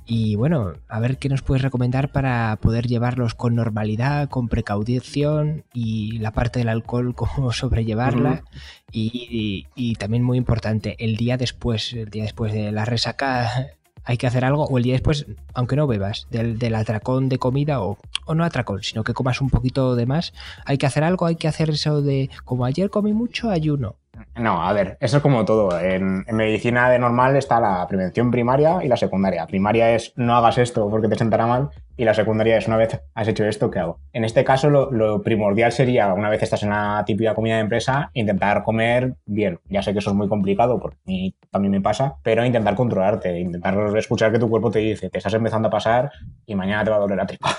[0.06, 5.64] Y bueno, a ver qué nos puedes recomendar para poder llevarlos con normalidad, con precaución
[5.74, 8.44] y la parte del alcohol, cómo sobrellevarla
[8.92, 14.28] y, también muy importante, el día después, el día después de la resaca hay que
[14.28, 17.98] hacer algo, o el día después, aunque no bebas, del, del atracón de comida, o,
[18.26, 21.36] o, no atracón, sino que comas un poquito de más, hay que hacer algo, hay
[21.36, 23.96] que hacer eso de, como ayer comí mucho, ayuno.
[24.36, 25.80] No, a ver, eso es como todo.
[25.80, 29.48] En, medicina de normal está la prevención primaria y la secundaria.
[29.48, 33.02] Primaria es no hagas esto porque te sentará mal y la secundaria es una vez
[33.14, 34.00] has hecho esto, ¿qué hago?
[34.12, 38.10] En este caso lo, primordial sería, una vez estás en una típica comida de empresa,
[38.14, 39.60] intentar comer bien.
[39.70, 42.76] Ya sé que eso es muy complicado porque a mí también me pasa, pero intentar
[42.76, 46.12] controlarte, intentar escuchar que tu cuerpo te dice, te estás empezando a pasar
[46.46, 47.50] y mañana te va a doler la tripa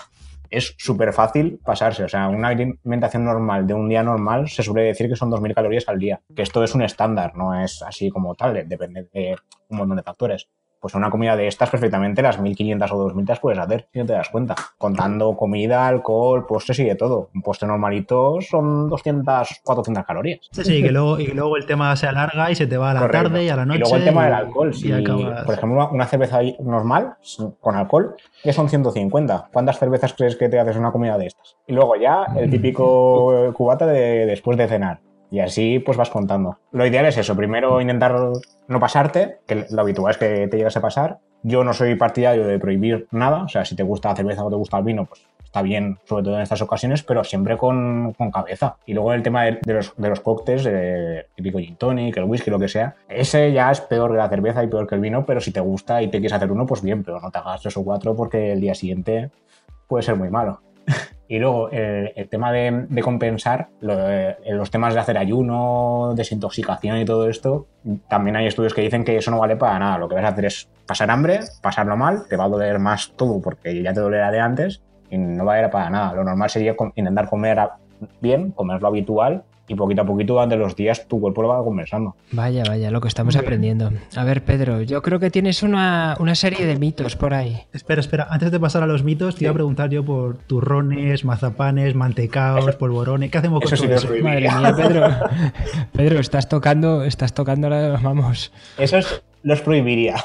[0.50, 2.04] es súper fácil pasarse.
[2.04, 5.54] O sea, una alimentación normal de un día normal se suele decir que son 2.000
[5.54, 6.20] calorías al día.
[6.34, 9.36] Que esto es un estándar, no es así como tal, depende de
[9.68, 10.48] un montón de factores
[10.80, 14.06] pues una comida de estas perfectamente las 1500 o 2000 te puedes hacer si no
[14.06, 14.54] te das cuenta.
[14.78, 17.30] Contando comida, alcohol, postres y de todo.
[17.34, 20.40] Un postre normalito son 200, 400 calorías.
[20.50, 22.94] Sí, sí, que luego, y luego el tema se alarga y se te va a
[22.94, 23.78] la tarde y a la noche.
[23.78, 24.74] Y luego el tema del alcohol.
[24.74, 27.16] Si, por ejemplo, una cerveza normal
[27.60, 29.50] con alcohol, que son 150.
[29.52, 31.56] ¿Cuántas cervezas crees que te haces una comida de estas?
[31.66, 35.00] Y luego ya el típico cubata de después de cenar.
[35.30, 36.58] Y así pues vas contando.
[36.72, 38.16] Lo ideal es eso, primero intentar
[38.68, 41.18] no pasarte, que lo habitual es que te llegas a pasar.
[41.42, 44.50] Yo no soy partidario de prohibir nada, o sea, si te gusta la cerveza o
[44.50, 48.14] te gusta el vino, pues está bien, sobre todo en estas ocasiones, pero siempre con,
[48.32, 48.76] cabeza.
[48.84, 52.50] Y luego el tema de, los, de los cócteles, el típico gin tonic, el whisky,
[52.50, 55.24] lo que sea, ese ya es peor que la cerveza y peor que el vino,
[55.24, 57.62] pero si te gusta y te quieres hacer uno, pues bien, pero no te hagas
[57.62, 59.30] tres o cuatro porque el día siguiente
[59.86, 60.60] puede ser muy malo.
[61.28, 67.66] Y luego el, tema de, compensar, los temas de hacer ayuno, desintoxicación y todo esto,
[68.08, 69.98] también hay estudios que dicen que eso no vale para nada.
[69.98, 73.12] Lo que vas a hacer es pasar hambre, pasarlo mal, te va a doler más
[73.16, 76.14] todo porque ya te dolerá de antes y no va a ir para nada.
[76.14, 77.58] Lo normal sería intentar comer
[78.20, 81.62] bien, comer lo habitual y poquito a poquito durante los días tu cuerpo lo va
[81.62, 82.14] compensando.
[82.32, 83.90] Vaya, vaya, lo que estamos aprendiendo.
[84.16, 87.62] A ver, Pedro, yo creo que tienes una, serie de mitos por ahí.
[87.72, 91.24] Espera, espera, antes de pasar a los mitos, te iba a preguntar yo por turrones,
[91.24, 93.84] mazapanes, mantecaos, polvorones, ¿qué hacemos con eso?
[93.84, 94.08] eso?
[94.22, 95.08] Madre mía, Pedro.
[95.92, 98.52] Pedro, estás tocando, estás tocando la, vamos.
[98.78, 100.16] Eso es los prohibiría.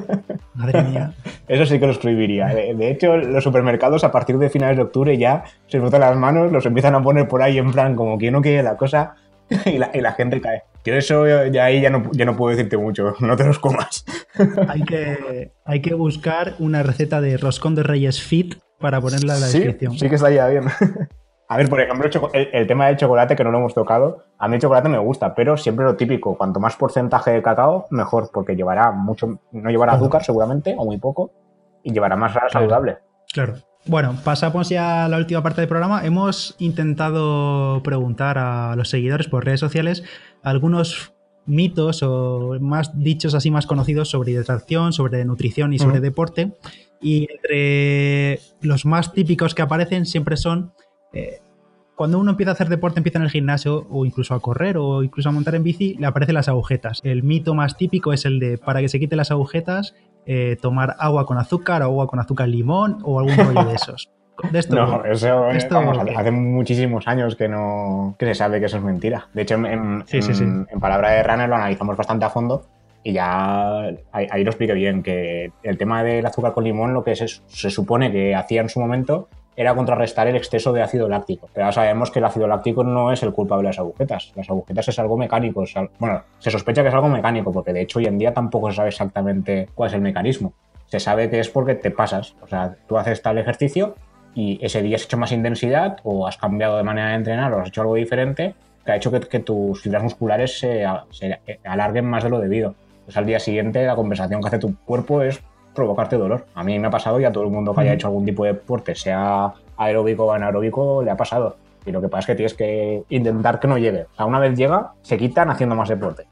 [0.54, 1.12] Madre mía.
[1.46, 2.48] Eso sí que los prohibiría.
[2.48, 6.50] De, hecho, los supermercados a partir de finales de octubre ya se frotan las manos,
[6.50, 9.14] los empiezan a poner por ahí en plan como que no quiere la cosa
[9.64, 10.64] y la, gente cae.
[10.84, 14.04] Yo eso ya ahí ya no, ya no puedo decirte mucho, no te los comas.
[14.68, 19.40] Hay que, hay que buscar una receta de roscón de reyes fit para ponerla en
[19.42, 19.96] la descripción.
[19.96, 20.64] Sí que estaría bien.
[21.48, 24.54] A ver, por ejemplo, el, tema del chocolate, que no lo hemos tocado, a mí
[24.54, 28.56] el chocolate me gusta, pero siempre lo típico, cuanto más porcentaje de cacao, mejor, porque
[28.56, 31.32] llevará mucho, no llevará azúcar seguramente, o muy poco,
[31.82, 32.98] y llevará más saludable.
[33.32, 33.54] Claro.
[33.86, 36.06] Bueno, pasamos ya a la última parte del programa.
[36.06, 40.02] Hemos intentado preguntar a los seguidores por redes sociales
[40.42, 41.12] algunos
[41.46, 46.52] mitos o más dichos así más conocidos sobre hidratación, sobre nutrición y sobre deporte.
[47.02, 50.72] Y entre los más típicos que aparecen siempre son
[51.14, 51.40] eh,
[51.94, 55.02] cuando uno empieza a hacer deporte, empieza en el gimnasio o incluso a correr o
[55.02, 57.00] incluso a montar en bici, le aparecen las agujetas.
[57.04, 59.94] El mito más típico es el de para que se quite las agujetas,
[60.26, 64.10] eh, tomar agua con azúcar o agua con azúcar limón o algún rollo de esos.
[64.70, 69.28] no, eso hace muchísimos años que no se sabe que eso es mentira.
[69.32, 70.04] De hecho, en,
[70.80, 72.66] palabra de Runner lo analizamos bastante a fondo
[73.04, 77.14] y ya ahí, lo expliqué bien, que el tema del azúcar con limón lo que
[77.14, 81.48] se supone que hacía en su momento era contrarrestar el exceso de ácido láctico.
[81.52, 84.32] Pero ya sabemos que el ácido láctico no es el culpable de las agujetas.
[84.34, 85.64] Las agujetas es algo mecánico.
[85.98, 88.76] bueno, se sospecha que es algo mecánico, porque de hecho hoy en día tampoco se
[88.76, 90.52] sabe exactamente cuál es el mecanismo.
[90.86, 92.34] Se sabe que es porque te pasas.
[92.42, 93.94] O sea, tú haces tal ejercicio
[94.34, 97.60] y ese día has hecho más intensidad o has cambiado de manera de entrenar o
[97.60, 100.84] has hecho algo diferente que ha hecho que, tus fibras musculares se,
[101.64, 102.74] alarguen más de lo debido.
[103.04, 105.42] Pues al día siguiente la compensación que hace tu cuerpo es
[105.74, 106.46] provocarte dolor.
[106.54, 108.44] A mí me ha pasado y a todo el mundo que haya hecho algún tipo
[108.44, 111.56] de deporte, sea aeróbico o anaeróbico, le ha pasado.
[111.86, 114.06] Y lo que pasa es que tienes que intentar que no llegue.
[114.12, 116.24] O sea, una vez llega, se quitan haciendo más deporte.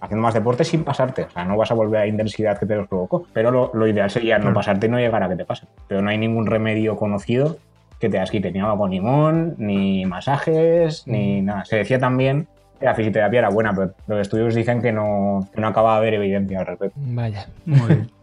[0.00, 1.24] Haciendo más deporte sin pasarte.
[1.24, 3.24] O sea, no vas a volver a la intensidad que te los provocó.
[3.32, 5.66] Pero lo, ideal sería no pasarte y no llegar a que te pase.
[5.88, 7.56] Pero no hay ningún remedio conocido
[7.98, 11.64] que te quite ni agua con limón, ni masajes, ni nada.
[11.64, 12.46] Se decía también
[12.78, 15.98] que la fisioterapia era buena, pero los estudios dicen que no, que no acaba de
[15.98, 16.96] haber evidencia al respecto.
[17.00, 17.48] Vaya.
[17.66, 18.10] Muy bien.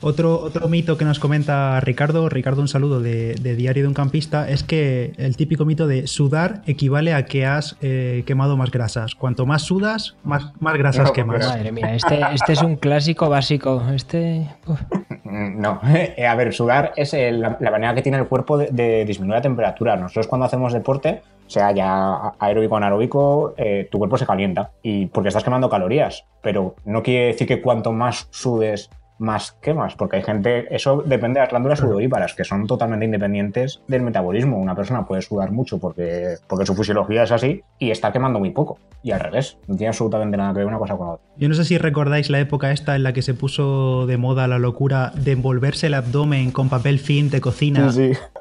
[0.00, 4.48] Otro, otro mito que nos comenta Ricardo, Ricardo un saludo de, Diario de un Campista,
[4.48, 9.14] es que el típico mito de sudar equivale a que has eh, quemado más grasas.
[9.14, 11.46] Cuanto más sudas, más, más grasas quemas.
[11.46, 13.82] Madre mía, este, este, es un clásico básico.
[13.94, 14.48] Este...
[15.30, 19.42] No, eh, a ver, sudar es la, manera que tiene el cuerpo de, disminuir la
[19.42, 19.94] temperatura.
[19.96, 25.06] Nosotros cuando hacemos deporte, sea ya aeróbico o anaeróbico, eh, tu cuerpo se calienta y
[25.06, 26.24] porque estás quemando calorías.
[26.42, 31.02] Pero no quiere decir que cuanto más sudes más que más, porque hay gente, eso
[31.04, 34.58] depende de las glándulas sudoríparas, que son totalmente independientes del metabolismo.
[34.58, 38.50] Una persona puede sudar mucho porque, porque su fisiología es así y está quemando muy
[38.50, 38.78] poco.
[39.02, 41.27] Y al revés, no tiene absolutamente nada que ver una cosa con la otra.
[41.38, 44.48] Yo no sé si recordáis la época esta en la que se puso de moda
[44.48, 47.92] la locura de envolverse el abdomen con papel film de cocina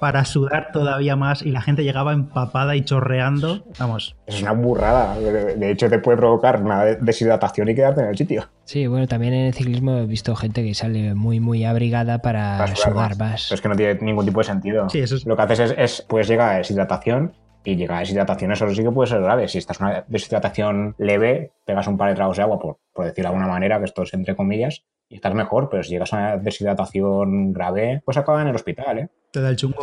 [0.01, 3.63] para sudar todavía más y la gente llegaba empapada y chorreando.
[3.77, 4.15] Vamos.
[4.25, 5.15] Es una burrada.
[5.15, 8.49] De hecho, te puede provocar una deshidratación y quedarte en el sitio.
[8.63, 12.65] Sí, bueno, también en el ciclismo he visto gente que sale muy, muy abrigada para,
[12.75, 13.51] sudar más.
[13.51, 14.89] es que no tiene ningún tipo de sentido.
[14.89, 15.25] Sí, eso es...
[15.27, 17.33] Lo que haces es, pues llega a deshidratación
[17.67, 19.49] y llega a deshidratación, eso sí que puede ser grave.
[19.49, 23.29] Si estás una deshidratación leve, pegas un par de tragos de agua, por, por decirlo
[23.29, 26.17] de alguna manera, que esto es entre comillas, y estás mejor, pero si llegas a
[26.17, 29.09] una deshidratación grave, pues acaba en el hospital, ¿eh?
[29.31, 29.77] Te da el chungo.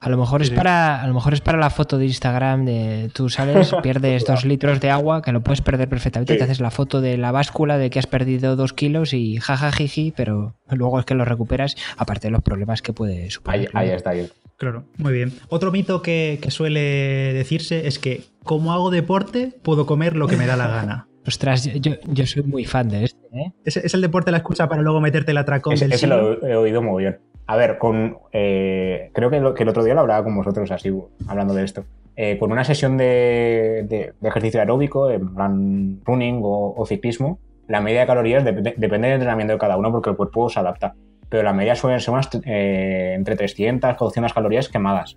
[0.00, 3.10] A lo mejor es para, a lo mejor es para la foto de Instagram de
[3.14, 6.70] tú sales, pierdes dos litros de agua, que lo puedes perder perfectamente, te haces la
[6.70, 11.06] foto de la báscula de que has perdido dos kilos y jajajiji, pero luego es
[11.06, 13.70] que lo recuperas, aparte de los problemas que puede suponer.
[13.72, 14.28] Ahí, está, ahí.
[14.56, 15.32] Claro, muy bien.
[15.48, 20.36] Otro mito que, que suele decirse es que como hago deporte, puedo comer lo que
[20.36, 21.07] me da la gana.
[21.26, 23.18] Ostras, yo, yo soy muy fan de este.
[23.32, 23.52] ¿eh?
[23.64, 26.82] ¿Es, el deporte la excusa para luego meterte el atracón del Ese lo he oído
[26.82, 27.18] muy bien.
[27.46, 30.92] A ver, con, eh, creo que, el otro día lo hablaba con vosotros así,
[31.26, 31.84] hablando de esto.
[32.16, 38.06] Eh, con una sesión de, ejercicio aeróbico, en plan running o, ciclismo, la media de
[38.06, 40.94] calorías depende del entrenamiento de cada uno porque el cuerpo se adapta.
[41.28, 45.16] Pero la media suelen ser unas, entre 300 y 200 calorías quemadas.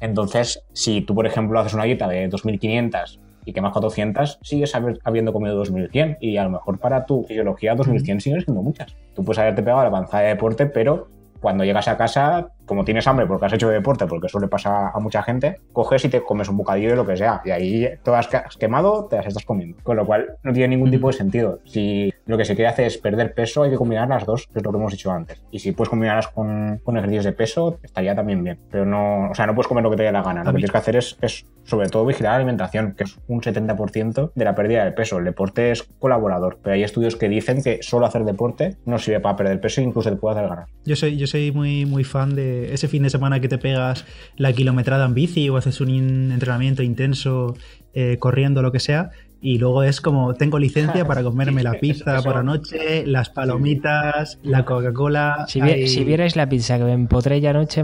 [0.00, 4.72] Entonces, si tú, por ejemplo, haces una dieta de 2.500 y quemas 400, sigues
[5.04, 8.94] habiendo comido 2100 y a lo mejor para tu fisiología 2100 siguen siendo muchas.
[9.14, 11.08] Tú puedes haberte pegado la panza de deporte, pero
[11.40, 14.90] cuando llegas a casa, como tienes hambre porque has hecho deporte, porque eso le pasa
[14.90, 17.40] a mucha gente, coges y te comes un bocadillo de lo que sea.
[17.44, 19.78] Y ahí todas que has quemado, te las estás comiendo.
[19.82, 21.60] Con lo cual no tiene ningún tipo de sentido.
[21.64, 24.58] Si lo que se quiere hacer es perder peso, hay que combinar las dos, que
[24.58, 25.42] es lo que hemos dicho antes.
[25.50, 28.58] Y si puedes combinarlas con, con ejercicios de peso, estaría también bien.
[28.70, 30.42] Pero no, o sea, no puedes comer lo que te dé la gana.
[30.42, 33.40] Lo que tienes que hacer es, es sobre todo vigilar la alimentación, que es un
[33.40, 35.18] 70% de la pérdida de peso.
[35.18, 39.20] El deporte es colaborador, pero hay estudios que dicen que solo hacer deporte no sirve
[39.20, 40.66] para perder peso e incluso te puede hacer ganar.
[40.84, 44.04] Yo soy, yo soy muy, muy fan de ese fin de semana que te pegas
[44.36, 47.54] la kilometrada en bici o haces un entrenamiento intenso
[47.92, 49.10] eh, corriendo, lo que sea,
[49.44, 54.38] y luego es como tengo licencia para comerme la pizza por la noche, las palomitas,
[54.42, 55.44] la Coca-Cola.
[55.48, 57.82] Si, vierais la pizza que me empotré ya anoche,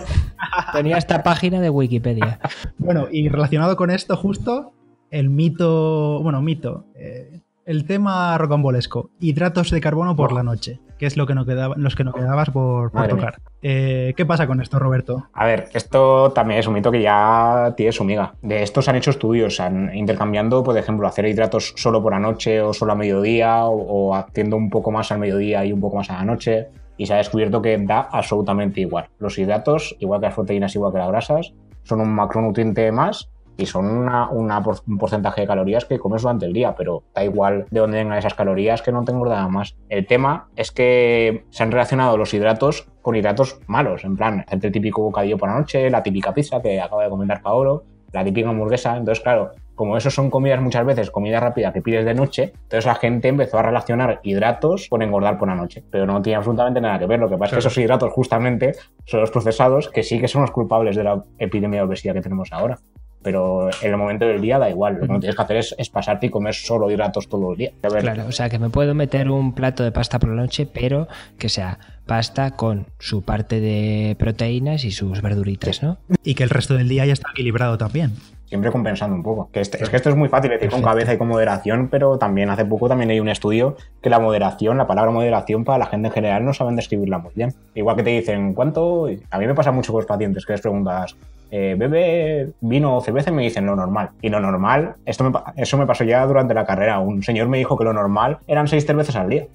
[0.72, 2.40] Tenía esta página de Wikipedia.
[2.78, 4.72] Bueno, y relacionado con esto, justo
[5.10, 11.06] el mito, bueno, mito, eh, el tema rocambolesco, hidratos de carbono por la noche, que
[11.06, 13.40] es lo que nos quedaba, los que nos quedabas por, tocar.
[13.60, 15.28] Eh, ¿Qué pasa con esto, Roberto?
[15.32, 18.34] A ver, esto también es un mito que ya tiene su miga.
[18.40, 22.20] De esto se han hecho estudios, han, intercambiando, por ejemplo, hacer hidratos solo por la
[22.20, 25.96] noche o solo a mediodía, o, haciendo un poco más al mediodía y un poco
[25.96, 26.68] más a la noche.
[26.96, 29.08] Y se ha descubierto que da absolutamente igual.
[29.18, 31.52] Los hidratos, igual que las proteínas, igual que las grasas,
[31.82, 36.52] son un macronutriente más y son una, un porcentaje de calorías que comes durante el
[36.52, 39.76] día, pero da igual de dónde vengan esas calorías que no tengo nada más.
[39.88, 44.60] El tema es que se han relacionado los hidratos con hidratos malos, en plan, el
[44.60, 48.48] típico bocadillo por la noche, la típica pizza que acaba de comentar Paolo, la típica
[48.48, 52.52] hamburguesa, entonces claro, como eso son comidas muchas veces, comida rápida que pides de noche,
[52.54, 56.36] entonces la gente empezó a relacionar hidratos con engordar por la noche, pero no tiene
[56.36, 57.20] absolutamente nada que ver.
[57.20, 58.72] Lo que pasa es que esos hidratos justamente
[59.04, 62.22] son los procesados que sí que son los culpables de la epidemia de obesidad que
[62.22, 62.78] tenemos ahora
[63.26, 64.98] pero en el momento del día da igual.
[65.00, 67.72] Lo que no tienes que hacer es, pasarte y comer solo hidratos todo el día.
[67.80, 71.08] Claro, o sea que me puedo meter un plato de pasta por la noche, pero
[71.36, 75.98] que sea pasta con su parte de proteínas y sus verduritas, ¿no?
[76.22, 78.12] Y que el resto del día ya está equilibrado también
[78.46, 79.50] siempre compensando un poco.
[79.52, 82.16] Que este, es que esto es muy fácil decir con cabeza y con moderación, pero
[82.16, 85.86] también hace poco también hay un estudio que la moderación, la palabra moderación para la
[85.86, 87.52] gente en general no saben describirla muy bien.
[87.74, 89.08] Igual que te dicen, ¿cuánto?
[89.30, 91.16] A mí me pasa mucho con los pacientes que les preguntas,
[91.50, 94.10] eh, bebe vino o cerveza y me dicen lo normal.
[94.22, 96.98] Y lo normal, esto me, eso me pasó ya durante la carrera.
[97.00, 99.46] Un señor me dijo que lo normal eran seis cervezas al día.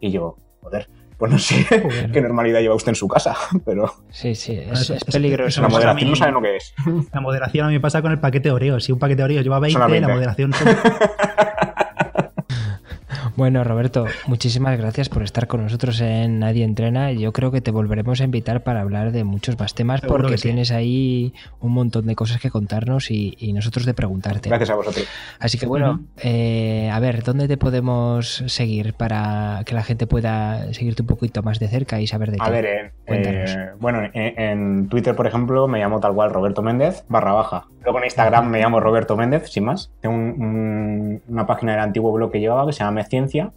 [0.00, 1.66] Y yo, joder, pues no sé
[2.12, 3.92] qué normalidad lleva usted en su casa, pero...
[4.10, 5.62] Sí, sí, es, peligroso.
[5.62, 6.74] La moderación no sabe lo que es.
[7.12, 8.80] La moderación a mí me pasa con el paquete Oreo.
[8.80, 10.00] Si un paquete Oreo lleva 20, 20.
[10.00, 10.52] la moderación...
[13.36, 17.10] Bueno, Roberto, muchísimas gracias por estar con nosotros en Nadie Entrena.
[17.10, 20.70] Yo creo que te volveremos a invitar para hablar de muchos más temas porque tienes
[20.70, 24.48] ahí un montón de cosas que contarnos y, nosotros de preguntarte.
[24.48, 25.06] Gracias a vosotros.
[25.38, 30.72] Así que bueno, eh, a ver, ¿dónde te podemos seguir para que la gente pueda
[30.72, 32.42] seguirte un poquito más de cerca y saber de ti?
[32.44, 37.04] A ver, eh, eh, bueno, en, Twitter, por ejemplo, me llamo tal cual Roberto Méndez
[37.08, 37.66] barra baja.
[37.82, 39.92] Luego en Instagram me llamo Roberto Méndez, sin más.
[40.00, 43.02] Tengo una página del antiguo blog que llevaba que se llama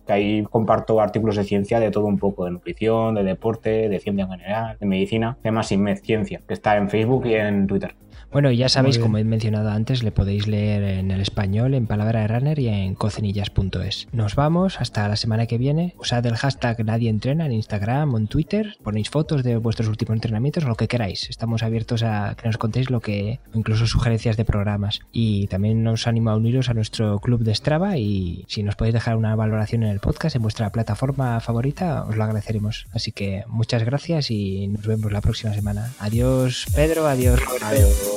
[0.05, 3.99] Que ahí comparto artículos de ciencia de todo un poco, de nutrición, de deporte, de
[3.99, 5.37] ciencia en general, de medicina.
[5.43, 7.95] Llama Sinmed Ciencia, que está en Facebook y en Twitter.
[8.31, 12.21] Bueno, ya sabéis, como he mencionado antes, le podéis leer en el español, en Palabra
[12.21, 14.07] de Runner y en cocinillas.es.
[14.11, 15.95] Nos vamos hasta la semana que viene.
[15.97, 18.77] Usad el hashtag Nadie Entrena en Instagram o en Twitter.
[18.83, 21.29] Ponéis fotos de vuestros últimos entrenamientos o lo que queráis.
[21.29, 24.99] Estamos abiertos a que nos contéis lo que, incluso sugerencias de programas.
[25.11, 28.93] Y también nos animo a uniros a nuestro club de Strava y si nos podéis
[28.93, 32.87] dejar una valoración en el podcast en vuestra plataforma favorita, os lo agradeceremos.
[32.91, 35.93] Así que muchas gracias y nos vemos la próxima semana.
[35.99, 37.07] Adiós, Pedro.
[37.07, 38.16] Adiós, Adiós.